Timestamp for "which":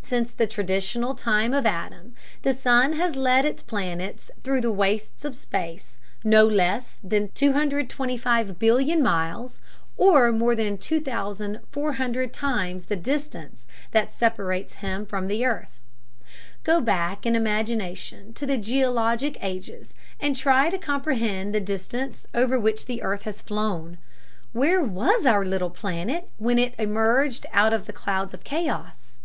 22.56-22.86